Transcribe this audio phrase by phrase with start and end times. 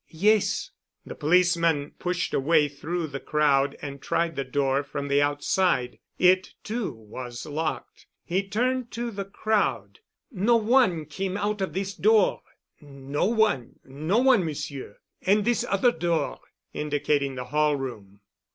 [0.09, 0.71] "Yes."
[1.05, 5.99] The policeman pushed a way through the crowd and tried the door from the outside.
[6.17, 8.07] It, too, was locked.
[8.25, 9.99] He turned to the crowd.
[10.31, 12.41] "No one came out of this door?"
[12.81, 16.39] "No one, no one, Monsieur." "And this other door?"
[16.73, 18.21] indicating the hall room.